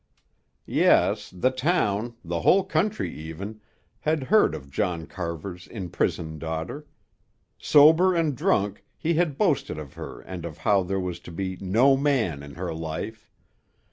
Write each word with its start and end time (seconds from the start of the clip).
Yes, 0.65 1.29
the 1.29 1.51
town, 1.51 2.15
the 2.25 2.39
whole 2.39 2.63
country 2.63 3.13
even, 3.13 3.61
had 3.99 4.23
heard 4.23 4.55
of 4.55 4.71
John 4.71 5.05
Carver's 5.05 5.67
imprisoned 5.67 6.39
daughter. 6.39 6.87
Sober 7.59 8.15
and 8.15 8.35
drunk, 8.35 8.83
he 8.97 9.13
had 9.13 9.37
boasted 9.37 9.77
of 9.77 9.93
her 9.93 10.19
and 10.21 10.43
of 10.43 10.57
how 10.57 10.81
there 10.81 10.99
was 10.99 11.19
to 11.19 11.31
be 11.31 11.55
"no 11.57 11.95
man" 11.95 12.41
in 12.41 12.55
her 12.55 12.73
life. 12.73 13.29